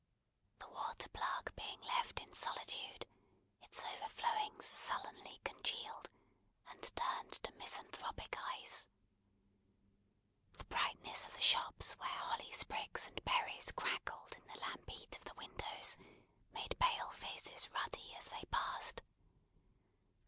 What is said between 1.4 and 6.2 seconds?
being left in solitude, its overflowings sullenly congealed,